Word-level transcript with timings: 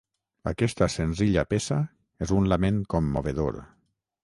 Aquesta 0.51 0.87
senzilla 0.93 1.43
peça 1.51 1.77
és 2.27 2.35
un 2.39 2.51
lament 2.55 2.83
commovedor. 2.95 3.63